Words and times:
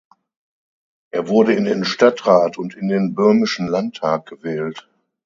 Er 1.11 1.27
wurde 1.27 1.53
in 1.53 1.65
den 1.65 1.85
Stadtrat 1.85 2.57
und 2.57 2.73
in 2.73 2.87
den 2.87 3.13
böhmischen 3.13 3.67
Landtag 3.67 4.25
gewählt. 4.25 4.89